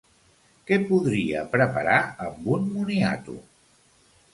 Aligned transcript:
Què 0.69 0.79
podria 0.87 1.45
preparar 1.53 2.01
amb 2.31 2.51
un 2.59 2.69
moniato? 2.75 3.41